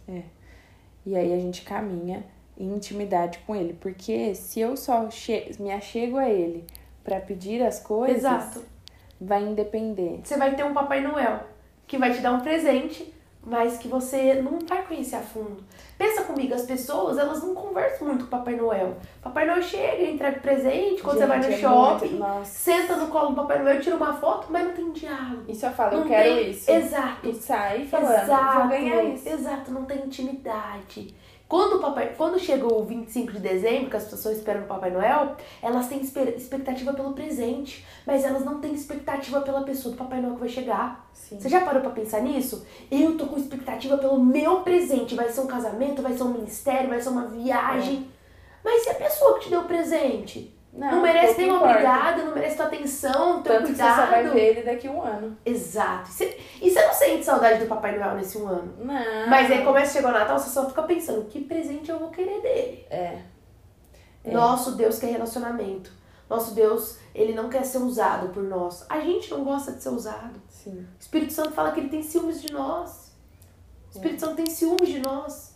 É. 0.06 0.22
E 1.04 1.16
aí 1.16 1.32
a 1.32 1.36
gente 1.36 1.62
caminha 1.62 2.24
em 2.58 2.74
intimidade 2.74 3.38
com 3.46 3.54
ele. 3.54 3.74
Porque 3.74 4.34
se 4.34 4.60
eu 4.60 4.76
só 4.76 5.08
me 5.58 5.70
achego 5.70 6.18
a 6.18 6.28
ele 6.28 6.64
para 7.02 7.20
pedir 7.20 7.62
as 7.62 7.80
coisas, 7.80 8.18
Exato. 8.18 8.62
vai 9.20 9.42
independer. 9.42 10.20
Você 10.22 10.36
vai 10.36 10.54
ter 10.54 10.64
um 10.64 10.72
Papai 10.72 11.00
Noel 11.00 11.40
que 11.86 11.98
vai 11.98 12.12
te 12.12 12.20
dar 12.20 12.32
um 12.32 12.40
presente 12.40 13.14
mas 13.46 13.76
que 13.76 13.88
você 13.88 14.34
não 14.34 14.58
vai 14.66 14.82
conhecer 14.84 15.16
a 15.16 15.20
fundo. 15.20 15.62
Pensa 15.98 16.22
comigo, 16.22 16.54
as 16.54 16.62
pessoas, 16.62 17.18
elas 17.18 17.42
não 17.42 17.54
conversam 17.54 18.08
muito 18.08 18.24
com 18.24 18.30
Papai 18.30 18.56
Noel. 18.56 18.96
Papai 19.22 19.46
Noel 19.46 19.62
chega, 19.62 20.02
entrega 20.04 20.40
presente, 20.40 21.02
quando 21.02 21.18
Gente, 21.18 21.22
você 21.22 21.26
vai 21.26 21.38
no 21.38 21.46
é 21.46 21.56
shopping, 21.58 22.08
muito... 22.16 22.44
senta 22.44 22.96
no 22.96 23.08
colo 23.08 23.30
do 23.30 23.36
Papai 23.36 23.62
Noel, 23.62 23.80
tira 23.80 23.96
uma 23.96 24.14
foto, 24.14 24.48
mas 24.50 24.66
não 24.66 24.72
tem 24.72 24.92
diálogo. 24.92 25.44
E 25.46 25.54
só 25.54 25.70
fala, 25.70 25.94
eu 25.94 26.04
quero 26.04 26.34
tem... 26.34 26.50
isso. 26.50 26.70
Exato. 26.70 27.28
E 27.28 27.34
sai 27.34 27.84
falando, 27.84 28.22
Exato. 28.22 28.58
vou 28.60 28.68
ganhar 28.68 29.04
isso. 29.04 29.28
Exato, 29.28 29.70
não 29.70 29.84
tem 29.84 30.04
intimidade. 30.04 31.14
Quando, 31.46 31.76
o 31.76 31.79
papai, 31.79 32.14
quando 32.17 32.38
chega 32.38 32.67
o 32.67 32.85
25 32.85 33.32
de 33.32 33.38
dezembro, 33.38 33.91
que 33.91 33.96
as 33.96 34.05
pessoas 34.05 34.38
esperam 34.38 34.62
o 34.62 34.67
Papai 34.67 34.91
Noel, 34.91 35.37
elas 35.62 35.88
têm 35.88 36.00
expectativa 36.00 36.94
pelo 36.94 37.12
presente, 37.12 37.85
mas 38.06 38.25
elas 38.25 38.44
não 38.44 38.61
têm 38.61 38.73
expectativa 38.73 39.41
pela 39.43 39.62
pessoa 39.62 39.94
do 39.94 39.99
Papai 39.99 40.23
Noel 40.23 40.35
que 40.35 40.41
vai 40.41 40.49
chegar. 40.49 41.08
Sim. 41.12 41.38
Você 41.38 41.49
já 41.50 41.61
parou 41.61 41.82
pra 41.82 41.91
pensar 41.91 42.23
nisso? 42.23 42.67
Eu 42.91 43.17
tô 43.19 43.26
com 43.26 43.37
expectativa 43.37 43.99
pelo 43.99 44.19
meu 44.19 44.63
presente. 44.63 45.15
Vai 45.15 45.29
ser 45.29 45.43
um 45.43 45.46
casamento, 45.46 46.03
vai 46.03 46.15
ser 46.15 46.22
um 46.22 46.32
ministério, 46.32 46.89
vai 46.89 47.01
ser 47.01 47.10
uma 47.10 47.27
viagem. 47.27 48.08
É. 48.10 48.15
Mas 48.65 48.86
e 48.86 48.91
a 48.91 48.94
pessoa 48.94 49.34
que 49.34 49.44
te 49.44 49.51
deu 49.51 49.60
o 49.60 49.67
presente? 49.67 50.51
Não, 50.74 50.90
não 50.90 51.02
merece 51.02 51.38
nem 51.38 51.50
uma 51.52 51.70
obrigada, 51.70 52.24
não 52.24 52.34
merece 52.34 52.56
tua 52.56 52.66
atenção, 52.66 53.43
teu 53.43 53.52
Tanto 53.52 53.66
cuidado. 53.66 53.90
Que 53.90 53.96
você 53.96 54.02
só 54.02 54.10
vai 54.10 54.28
ver 54.28 54.40
ele 54.40 54.62
daqui 54.62 54.88
a 54.88 54.90
um 54.90 55.02
ano. 55.02 55.36
Exato. 55.46 56.10
E 56.60 56.69
você 56.69 56.84
não 56.84 56.93
sente 56.93 57.24
saudade 57.24 57.60
do 57.60 57.66
Papai 57.66 57.96
Noel 57.96 58.16
nesse 58.16 58.36
um 58.38 58.48
ano? 58.48 58.74
Não. 58.78 59.28
Mas 59.28 59.50
aí 59.52 59.64
começa 59.64 59.93
a 59.93 59.94
chegar 59.94 60.08
o 60.08 60.19
Natal, 60.19 60.36
você 60.36 60.50
só 60.50 60.69
fica 60.69 60.82
pensando, 60.82 61.26
que 61.26 61.40
presente 61.44 61.90
eu 61.90 61.98
vou 62.00 62.10
querer 62.10 62.40
dele? 62.43 62.86
É. 62.90 63.22
é. 64.24 64.32
Nosso 64.32 64.72
Deus 64.72 64.98
quer 64.98 65.12
relacionamento. 65.12 65.93
Nosso 66.28 66.54
Deus, 66.54 66.98
ele 67.14 67.34
não 67.34 67.48
quer 67.48 67.64
ser 67.64 67.78
usado 67.78 68.31
por 68.31 68.43
nós. 68.43 68.84
A 68.88 68.98
gente 68.98 69.31
não 69.31 69.44
gosta 69.44 69.72
de 69.72 69.82
ser 69.82 69.90
usado. 69.90 70.40
Sim. 70.48 70.78
O 70.81 71.00
Espírito 71.00 71.32
Santo 71.32 71.52
fala 71.52 71.70
que 71.70 71.78
ele 71.78 71.88
tem 71.88 72.02
ciúmes 72.02 72.43
de 72.43 72.52
nós. 72.52 73.14
O 73.88 73.96
Espírito 73.96 74.16
é. 74.16 74.26
Santo 74.26 74.36
tem 74.36 74.46
ciúmes 74.46 74.88
de 74.88 74.98
nós. 74.98 75.54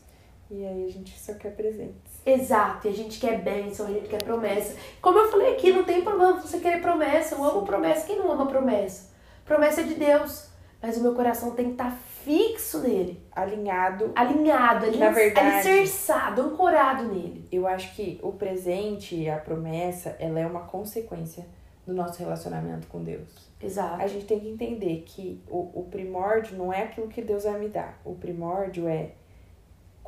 E 0.51 0.65
aí 0.65 0.85
a 0.87 0.91
gente 0.91 1.19
só 1.19 1.35
quer 1.35 1.55
presentes. 1.55 2.21
Exato, 2.25 2.87
e 2.87 2.91
a 2.91 2.95
gente 2.95 3.21
quer 3.21 3.43
bênção, 3.43 3.87
a 3.87 3.91
gente 3.91 4.09
quer 4.09 4.23
promessa. 4.23 4.77
Como 5.01 5.19
eu 5.19 5.31
falei 5.31 5.53
aqui, 5.53 5.73
não 5.73 5.85
tem 5.85 6.03
problema 6.03 6.41
você 6.41 6.59
querer 6.59 6.81
promessa. 6.81 7.35
Eu 7.35 7.45
amo 7.45 7.67
promessa. 7.67 8.07
Quem 8.07 8.19
não 8.19 8.33
ama 8.33 8.47
promessa? 8.47 9.11
Promessa 9.45 9.83
é 9.83 9.85
de 9.85 9.95
Deus. 9.95 10.49
Mas 10.81 10.97
o 10.97 11.03
meu 11.03 11.15
coração 11.15 11.51
tem 11.51 11.67
que 11.67 11.73
estar 11.73 11.91
tá 11.91 11.97
fixo 12.25 12.81
nele. 12.81 13.23
Alinhado. 13.33 14.13
Alinhado, 14.15 14.87
ali, 14.87 14.99
Na 14.99 15.11
verdade, 15.11 15.69
alicerçado, 15.69 16.43
ancorado 16.43 17.05
nele. 17.05 17.47
Eu 17.51 17.67
acho 17.67 17.95
que 17.95 18.19
o 18.23 18.33
presente, 18.33 19.29
a 19.29 19.39
promessa, 19.39 20.17
ela 20.19 20.39
é 20.39 20.47
uma 20.47 20.61
consequência 20.61 21.47
do 21.87 21.93
nosso 21.93 22.19
relacionamento 22.19 22.87
com 22.87 23.03
Deus. 23.03 23.49
Exato. 23.61 24.01
A 24.01 24.07
gente 24.07 24.27
tem 24.27 24.39
que 24.39 24.49
entender 24.49 25.03
que 25.07 25.43
o, 25.49 25.81
o 25.81 25.89
primórdio 25.91 26.57
não 26.57 26.73
é 26.73 26.85
aquilo 26.85 27.09
que 27.09 27.23
Deus 27.23 27.45
vai 27.45 27.59
me 27.59 27.69
dar. 27.69 28.01
O 28.05 28.15
primórdio 28.15 28.87
é 28.87 29.13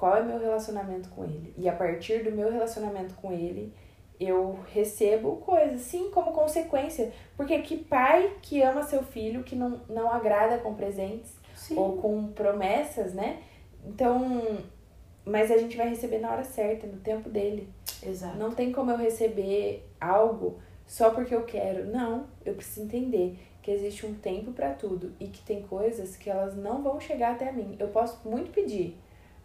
qual 0.00 0.16
é 0.16 0.22
meu 0.22 0.40
relacionamento 0.40 1.10
com 1.10 1.24
ele. 1.24 1.52
E 1.58 1.68
a 1.68 1.72
partir 1.74 2.24
do 2.24 2.32
meu 2.32 2.50
relacionamento 2.50 3.12
com 3.16 3.30
ele, 3.30 3.70
eu 4.18 4.58
recebo 4.72 5.36
coisas, 5.36 5.82
sim, 5.82 6.10
como 6.10 6.32
consequência. 6.32 7.12
Porque 7.36 7.58
que 7.60 7.76
pai 7.76 8.32
que 8.40 8.62
ama 8.62 8.82
seu 8.82 9.02
filho, 9.02 9.44
que 9.44 9.54
não, 9.54 9.82
não 9.90 10.10
agrada 10.10 10.56
com 10.56 10.74
presentes 10.74 11.34
sim. 11.54 11.76
ou 11.76 11.98
com 11.98 12.28
promessas, 12.28 13.12
né? 13.12 13.42
Então, 13.84 14.58
mas 15.22 15.50
a 15.50 15.58
gente 15.58 15.76
vai 15.76 15.90
receber 15.90 16.18
na 16.18 16.32
hora 16.32 16.44
certa, 16.44 16.86
no 16.86 16.96
tempo 17.00 17.28
dele. 17.28 17.68
Exato. 18.02 18.38
Não 18.38 18.52
tem 18.52 18.72
como 18.72 18.90
eu 18.90 18.96
receber 18.96 19.86
algo 20.00 20.60
só 20.86 21.10
porque 21.10 21.34
eu 21.34 21.44
quero. 21.44 21.84
Não, 21.84 22.26
eu 22.42 22.54
preciso 22.54 22.86
entender 22.86 23.38
que 23.60 23.70
existe 23.70 24.06
um 24.06 24.14
tempo 24.14 24.52
para 24.52 24.72
tudo 24.72 25.12
e 25.20 25.26
que 25.26 25.42
tem 25.42 25.60
coisas 25.60 26.16
que 26.16 26.30
elas 26.30 26.56
não 26.56 26.82
vão 26.82 26.98
chegar 26.98 27.32
até 27.32 27.52
mim. 27.52 27.76
Eu 27.78 27.88
posso 27.88 28.26
muito 28.26 28.50
pedir, 28.50 28.98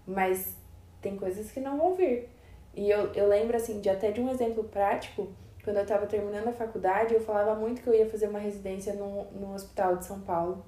mas 0.05 0.55
tem 1.01 1.17
coisas 1.17 1.51
que 1.51 1.59
não 1.59 1.77
vão 1.77 1.95
vir. 1.95 2.29
E 2.73 2.89
eu, 2.89 3.13
eu 3.13 3.27
lembro, 3.27 3.55
assim, 3.55 3.79
de 3.79 3.89
até 3.89 4.11
de 4.11 4.19
um 4.19 4.29
exemplo 4.29 4.63
prático, 4.65 5.29
quando 5.63 5.77
eu 5.77 5.83
estava 5.83 6.05
terminando 6.05 6.47
a 6.47 6.53
faculdade, 6.53 7.13
eu 7.13 7.21
falava 7.21 7.55
muito 7.55 7.81
que 7.81 7.87
eu 7.87 7.93
ia 7.93 8.09
fazer 8.09 8.27
uma 8.27 8.39
residência 8.39 8.93
no, 8.93 9.25
no 9.31 9.53
hospital 9.53 9.97
de 9.97 10.05
São 10.05 10.19
Paulo. 10.21 10.63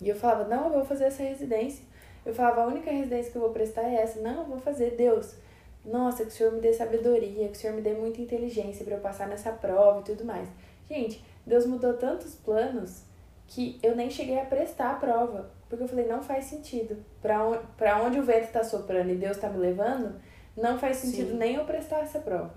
E 0.00 0.08
eu 0.08 0.16
falava, 0.16 0.44
não, 0.44 0.66
eu 0.66 0.72
vou 0.72 0.84
fazer 0.84 1.04
essa 1.04 1.22
residência. 1.22 1.84
Eu 2.24 2.34
falava, 2.34 2.62
a 2.62 2.66
única 2.66 2.90
residência 2.90 3.30
que 3.30 3.38
eu 3.38 3.42
vou 3.42 3.50
prestar 3.50 3.82
é 3.82 4.02
essa. 4.02 4.20
Não, 4.20 4.40
eu 4.40 4.44
vou 4.46 4.58
fazer, 4.58 4.96
Deus. 4.96 5.36
Nossa, 5.84 6.24
que 6.24 6.30
o 6.30 6.32
Senhor 6.32 6.52
me 6.52 6.60
dê 6.60 6.72
sabedoria, 6.72 7.48
que 7.48 7.56
o 7.56 7.60
Senhor 7.60 7.74
me 7.74 7.82
dê 7.82 7.94
muita 7.94 8.20
inteligência 8.20 8.84
para 8.84 8.96
eu 8.96 9.00
passar 9.00 9.28
nessa 9.28 9.52
prova 9.52 10.00
e 10.00 10.02
tudo 10.02 10.24
mais. 10.24 10.48
Gente, 10.88 11.24
Deus 11.46 11.64
mudou 11.64 11.94
tantos 11.94 12.34
planos 12.34 13.04
que 13.46 13.78
eu 13.82 13.94
nem 13.94 14.10
cheguei 14.10 14.40
a 14.40 14.44
prestar 14.44 14.90
a 14.90 14.96
prova. 14.96 15.50
Porque 15.68 15.82
eu 15.84 15.88
falei, 15.88 16.06
não 16.06 16.22
faz 16.22 16.44
sentido. 16.44 16.96
Para 17.20 17.44
onde, 17.44 17.60
pra 17.76 18.02
onde 18.02 18.18
o 18.18 18.22
vento 18.22 18.44
está 18.44 18.62
soprando 18.62 19.10
e 19.10 19.16
Deus 19.16 19.36
está 19.36 19.48
me 19.48 19.58
levando, 19.58 20.14
não 20.56 20.78
faz 20.78 20.98
sentido 20.98 21.30
Sim. 21.30 21.36
nem 21.36 21.54
eu 21.56 21.64
prestar 21.64 22.00
essa 22.00 22.20
prova. 22.20 22.54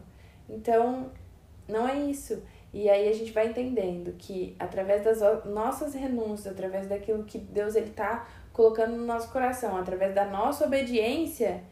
Então, 0.48 1.12
não 1.68 1.88
é 1.88 1.96
isso. 2.00 2.42
E 2.72 2.88
aí 2.88 3.10
a 3.10 3.14
gente 3.14 3.32
vai 3.32 3.48
entendendo 3.48 4.14
que 4.18 4.56
através 4.60 5.04
das 5.04 5.20
nossas 5.46 5.94
renúncias, 5.94 6.54
através 6.54 6.88
daquilo 6.88 7.24
que 7.24 7.40
Deus 7.40 7.76
ele 7.76 7.90
tá 7.90 8.28
colocando 8.54 8.96
no 8.96 9.06
nosso 9.06 9.32
coração, 9.32 9.76
através 9.76 10.14
da 10.14 10.26
nossa 10.26 10.66
obediência, 10.66 11.64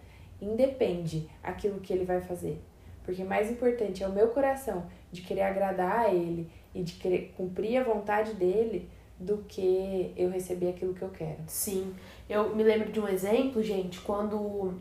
independe 0.41 1.29
aquilo 1.43 1.79
que 1.79 1.93
ele 1.93 2.05
vai 2.05 2.21
fazer. 2.21 2.61
Porque 3.03 3.23
mais 3.23 3.51
importante 3.51 4.03
é 4.03 4.07
o 4.07 4.11
meu 4.11 4.29
coração 4.29 4.85
de 5.11 5.21
querer 5.21 5.43
agradar 5.43 6.07
a 6.07 6.13
ele 6.13 6.51
e 6.73 6.83
de 6.83 6.93
querer 6.93 7.33
cumprir 7.37 7.77
a 7.77 7.83
vontade 7.83 8.33
dele 8.33 8.89
do 9.19 9.37
que 9.47 10.13
eu 10.15 10.29
receber 10.29 10.69
aquilo 10.69 10.93
que 10.93 11.01
eu 11.01 11.09
quero. 11.09 11.39
Sim. 11.47 11.93
Eu 12.29 12.55
me 12.55 12.63
lembro 12.63 12.91
de 12.91 12.99
um 12.99 13.07
exemplo, 13.07 13.63
gente, 13.63 13.99
quando 14.01 14.75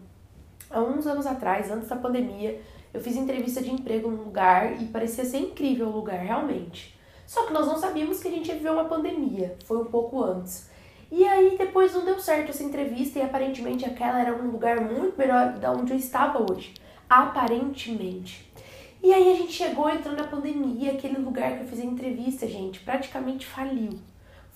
há 0.71 0.81
uns 0.81 1.07
anos 1.07 1.27
atrás, 1.27 1.71
antes 1.71 1.89
da 1.89 1.97
pandemia, 1.97 2.61
eu 2.93 3.01
fiz 3.01 3.17
entrevista 3.17 3.63
de 3.63 3.71
emprego 3.71 4.11
num 4.11 4.25
lugar 4.25 4.81
e 4.81 4.87
parecia 4.87 5.25
ser 5.25 5.39
incrível 5.39 5.89
o 5.89 5.97
lugar, 5.97 6.19
realmente. 6.19 6.97
Só 7.27 7.45
que 7.47 7.53
nós 7.53 7.67
não 7.67 7.77
sabíamos 7.77 8.21
que 8.21 8.29
a 8.29 8.31
gente 8.31 8.49
ia 8.49 8.55
viver 8.55 8.71
uma 8.71 8.85
pandemia, 8.85 9.57
foi 9.65 9.79
um 9.79 9.87
pouco 9.87 10.23
antes. 10.23 10.71
E 11.11 11.27
aí 11.27 11.57
depois 11.57 11.95
não 11.95 12.05
deu 12.05 12.19
certo 12.19 12.51
essa 12.51 12.65
entrevista 12.65 13.19
e 13.19 13.23
aparentemente 13.23 13.85
aquela 13.85 14.21
era 14.21 14.35
um 14.35 14.51
lugar 14.51 14.81
muito 14.81 15.17
melhor 15.17 15.53
da 15.55 15.71
onde 15.73 15.93
eu 15.93 15.97
estava 15.97 16.45
hoje. 16.51 16.75
Aparentemente. 17.09 18.51
E 19.03 19.13
aí 19.13 19.33
a 19.33 19.37
gente 19.37 19.53
chegou 19.53 19.89
entrando 19.89 20.17
na 20.17 20.27
pandemia, 20.27 20.93
aquele 20.93 21.19
lugar 21.19 21.57
que 21.57 21.65
eu 21.65 21.69
fiz 21.69 21.81
a 21.81 21.85
entrevista, 21.85 22.49
gente, 22.49 22.81
praticamente 22.81 23.47
faliu. 23.47 23.91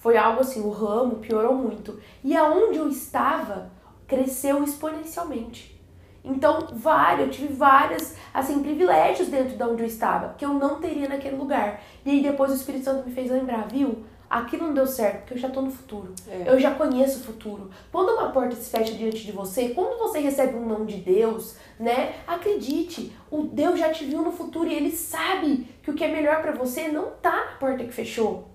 Foi 0.00 0.16
algo 0.16 0.40
assim, 0.40 0.62
o 0.62 0.70
ramo 0.70 1.16
piorou 1.16 1.54
muito. 1.54 2.00
E 2.24 2.36
aonde 2.36 2.78
eu 2.78 2.88
estava 2.88 3.70
cresceu 4.08 4.64
exponencialmente. 4.64 5.78
Então, 6.24 6.68
várias, 6.72 7.26
eu 7.26 7.30
tive 7.30 7.54
várias, 7.54 8.16
assim, 8.34 8.62
privilégios 8.62 9.28
dentro 9.28 9.56
de 9.56 9.62
onde 9.62 9.82
eu 9.82 9.86
estava, 9.86 10.34
que 10.36 10.44
eu 10.44 10.54
não 10.54 10.80
teria 10.80 11.08
naquele 11.08 11.36
lugar. 11.36 11.82
E 12.04 12.10
aí 12.10 12.22
depois 12.22 12.50
o 12.50 12.54
Espírito 12.54 12.84
Santo 12.84 13.08
me 13.08 13.14
fez 13.14 13.30
lembrar, 13.30 13.68
viu? 13.68 14.04
Aquilo 14.28 14.68
não 14.68 14.74
deu 14.74 14.86
certo, 14.86 15.20
porque 15.20 15.34
eu 15.34 15.38
já 15.38 15.48
estou 15.48 15.62
no 15.62 15.70
futuro. 15.70 16.14
É. 16.28 16.44
Eu 16.46 16.58
já 16.58 16.74
conheço 16.74 17.20
o 17.20 17.22
futuro. 17.22 17.70
Quando 17.92 18.10
uma 18.10 18.30
porta 18.30 18.56
se 18.56 18.70
fecha 18.70 18.94
diante 18.94 19.24
de 19.24 19.32
você, 19.32 19.70
quando 19.70 19.98
você 19.98 20.20
recebe 20.20 20.56
um 20.56 20.66
não 20.66 20.84
de 20.84 20.96
Deus, 20.96 21.56
né? 21.78 22.14
Acredite, 22.26 23.12
o 23.30 23.42
Deus 23.42 23.78
já 23.78 23.90
te 23.90 24.04
viu 24.04 24.22
no 24.22 24.32
futuro 24.32 24.68
e 24.68 24.74
ele 24.74 24.92
sabe 24.92 25.68
que 25.82 25.90
o 25.90 25.94
que 25.94 26.04
é 26.04 26.08
melhor 26.08 26.42
para 26.42 26.52
você 26.52 26.88
não 26.88 27.10
tá 27.20 27.36
na 27.36 27.58
porta 27.58 27.84
que 27.84 27.92
fechou. 27.92 28.49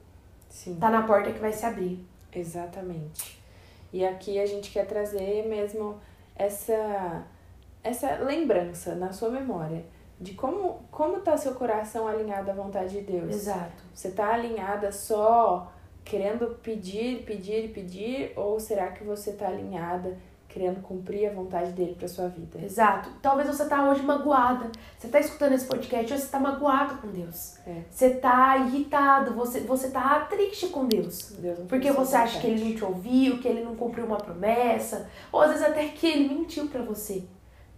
Sim. 0.56 0.78
Tá 0.80 0.90
na 0.90 1.04
porta 1.04 1.34
que 1.34 1.40
vai 1.40 1.52
se 1.52 1.66
abrir. 1.66 2.00
Exatamente. 2.34 3.44
E 3.92 4.06
aqui 4.06 4.40
a 4.40 4.46
gente 4.46 4.72
quer 4.72 4.88
trazer 4.88 5.46
mesmo 5.48 6.00
essa 6.34 7.26
essa 7.84 8.16
lembrança 8.16 8.96
na 8.96 9.12
sua 9.12 9.30
memória 9.30 9.86
de 10.20 10.34
como 10.34 10.86
como 10.90 11.20
tá 11.20 11.36
seu 11.36 11.54
coração 11.56 12.08
alinhado 12.08 12.50
à 12.50 12.54
vontade 12.54 12.94
de 12.94 13.02
Deus. 13.02 13.36
Exato. 13.36 13.84
Você 13.94 14.12
tá 14.12 14.34
alinhada 14.34 14.94
só 14.94 15.72
querendo 16.06 16.58
pedir, 16.64 17.24
pedir, 17.26 17.74
pedir 17.74 18.32
ou 18.38 18.58
será 18.58 18.92
que 18.92 19.04
você 19.04 19.34
tá 19.34 19.48
alinhada 19.50 20.18
querendo 20.56 20.82
cumprir 20.82 21.30
a 21.30 21.34
vontade 21.34 21.74
dele 21.74 21.96
para 22.00 22.08
sua 22.08 22.30
vida. 22.30 22.58
Exato. 22.64 23.10
Talvez 23.22 23.46
você 23.46 23.66
tá 23.66 23.90
hoje 23.90 24.02
magoada. 24.02 24.72
Você 24.98 25.10
tá 25.10 25.20
escutando 25.20 25.52
esse 25.52 25.66
podcast, 25.66 26.14
hoje 26.14 26.24
você 26.24 26.30
tá 26.30 26.40
magoado 26.40 27.02
com 27.02 27.10
Deus. 27.10 27.58
É. 27.68 27.82
Você 27.92 28.12
tá 28.12 28.56
irritado, 28.60 29.34
você 29.34 29.60
você 29.60 29.90
tá 29.90 30.22
triste 30.22 30.68
com 30.68 30.86
Deus. 30.86 31.34
Deus 31.38 31.60
porque 31.68 31.92
você 31.92 32.16
acha 32.16 32.40
que 32.40 32.48
ele 32.48 32.64
não 32.64 32.74
te 32.74 32.86
ouviu, 32.86 33.40
que 33.40 33.50
ele 33.50 33.66
não 33.66 33.76
cumpriu 33.76 34.06
uma 34.06 34.16
promessa, 34.16 35.10
ou 35.30 35.42
às 35.42 35.50
vezes 35.50 35.66
até 35.66 35.90
que 35.90 36.08
ele 36.08 36.34
mentiu 36.34 36.68
para 36.68 36.82
você. 36.84 37.26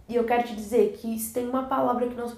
E 0.08 0.14
eu 0.14 0.22
quero 0.22 0.44
te 0.44 0.54
dizer 0.54 0.92
que 0.92 1.18
se 1.18 1.32
tem 1.32 1.48
uma 1.48 1.64
palavra 1.64 2.06
que 2.06 2.14
nós 2.14 2.36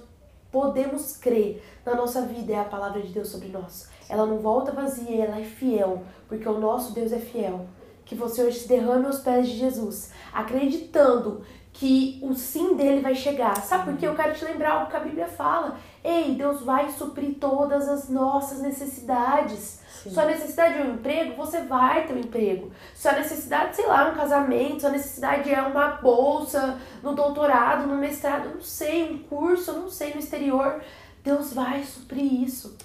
podemos 0.50 1.18
crer 1.18 1.62
na 1.84 1.94
nossa 1.94 2.22
vida 2.22 2.54
é 2.54 2.58
a 2.58 2.64
palavra 2.64 3.02
de 3.02 3.12
Deus 3.12 3.28
sobre 3.28 3.48
nós. 3.48 3.90
Ela 4.08 4.24
não 4.24 4.38
volta 4.38 4.72
vazia, 4.72 5.26
ela 5.26 5.38
é 5.38 5.44
fiel, 5.44 6.02
porque 6.26 6.48
o 6.48 6.58
nosso 6.58 6.94
Deus 6.94 7.12
é 7.12 7.18
fiel 7.18 7.66
que 8.10 8.16
você 8.16 8.42
hoje 8.42 8.58
se 8.58 8.68
derrame 8.68 9.06
aos 9.06 9.20
pés 9.20 9.46
de 9.46 9.56
Jesus, 9.56 10.10
acreditando 10.32 11.44
que 11.72 12.18
o 12.20 12.34
sim 12.34 12.74
dele 12.74 13.00
vai 13.00 13.14
chegar. 13.14 13.56
Sabe 13.62 13.84
por 13.84 13.96
quê? 13.96 14.08
Eu 14.08 14.16
quero 14.16 14.34
te 14.34 14.44
lembrar 14.44 14.72
algo 14.72 14.90
que 14.90 14.96
a 14.96 15.00
Bíblia 15.00 15.28
fala. 15.28 15.78
Ei, 16.02 16.34
Deus 16.34 16.62
vai 16.62 16.90
suprir 16.90 17.36
todas 17.38 17.88
as 17.88 18.08
nossas 18.08 18.60
necessidades. 18.62 19.80
Sim. 20.02 20.10
Sua 20.10 20.24
necessidade 20.24 20.76
é 20.76 20.82
um 20.82 20.94
emprego, 20.94 21.36
você 21.36 21.60
vai 21.60 22.04
ter 22.04 22.12
um 22.12 22.18
emprego. 22.18 22.72
Sua 22.96 23.12
necessidade, 23.12 23.76
sei 23.76 23.86
lá, 23.86 24.10
um 24.10 24.16
casamento, 24.16 24.80
sua 24.80 24.90
necessidade 24.90 25.54
é 25.54 25.62
uma 25.62 25.90
bolsa 25.90 26.80
no 27.04 27.14
doutorado, 27.14 27.86
no 27.86 27.94
mestrado, 27.94 28.54
não 28.54 28.60
sei, 28.60 29.08
um 29.08 29.18
curso, 29.18 29.72
não 29.72 29.88
sei, 29.88 30.12
no 30.14 30.18
exterior. 30.18 30.82
Deus 31.22 31.54
vai 31.54 31.84
suprir 31.84 32.42
isso. 32.42 32.76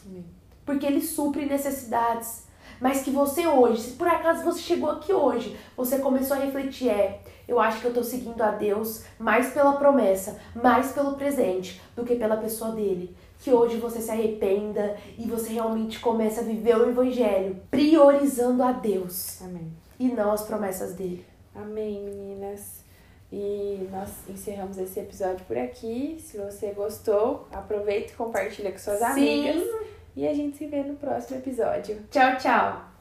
Porque 0.63 0.85
Ele 0.85 1.01
supre 1.01 1.47
necessidades 1.47 2.44
mas 2.79 3.01
que 3.01 3.11
você 3.11 3.47
hoje, 3.47 3.81
se 3.81 3.91
por 3.91 4.07
acaso 4.07 4.43
você 4.43 4.59
chegou 4.59 4.89
aqui 4.89 5.13
hoje, 5.13 5.55
você 5.75 5.99
começou 5.99 6.37
a 6.37 6.39
refletir, 6.39 6.89
é, 6.89 7.21
eu 7.47 7.59
acho 7.59 7.79
que 7.79 7.85
eu 7.87 7.93
tô 7.93 8.03
seguindo 8.03 8.41
a 8.41 8.51
Deus 8.51 9.03
mais 9.19 9.53
pela 9.53 9.73
promessa, 9.73 10.39
mais 10.55 10.91
pelo 10.91 11.15
presente, 11.15 11.81
do 11.95 12.03
que 12.03 12.15
pela 12.15 12.37
pessoa 12.37 12.71
dele. 12.71 13.15
Que 13.39 13.51
hoje 13.51 13.77
você 13.77 14.01
se 14.01 14.09
arrependa 14.09 14.97
e 15.17 15.27
você 15.29 15.53
realmente 15.53 15.99
comece 15.99 16.39
a 16.39 16.43
viver 16.43 16.75
o 16.77 16.89
evangelho, 16.89 17.61
priorizando 17.69 18.63
a 18.63 18.71
Deus. 18.71 19.41
Amém. 19.41 19.71
E 19.99 20.07
não 20.07 20.31
as 20.31 20.41
promessas 20.41 20.93
dele. 20.93 21.25
Amém, 21.53 22.03
meninas. 22.03 22.83
E 23.31 23.87
nós 23.91 24.09
encerramos 24.29 24.77
esse 24.77 24.99
episódio 24.99 25.45
por 25.45 25.57
aqui. 25.57 26.17
Se 26.19 26.37
você 26.37 26.71
gostou, 26.71 27.47
aproveita 27.51 28.13
e 28.13 28.15
compartilha 28.15 28.71
com 28.71 28.77
suas 28.77 28.99
Sim. 28.99 29.05
amigas. 29.05 29.63
E 30.15 30.27
a 30.27 30.33
gente 30.33 30.57
se 30.57 30.65
vê 30.65 30.83
no 30.83 30.95
próximo 30.95 31.37
episódio. 31.37 32.03
Tchau, 32.09 32.37
tchau! 32.37 32.94